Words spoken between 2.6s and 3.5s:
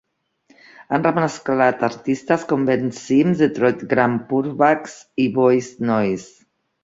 Ben Sims,